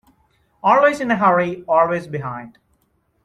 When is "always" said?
0.63-0.99, 1.67-2.07